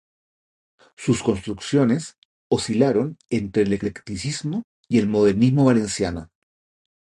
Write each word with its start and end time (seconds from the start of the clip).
Sus 0.97 1.21
construcciones 1.21 2.17
oscilaron 2.49 3.17
entre 3.29 3.61
el 3.61 3.73
eclecticismo 3.73 4.63
y 4.89 4.97
el 4.97 5.07
modernismo 5.07 5.65
valenciano. 5.65 6.29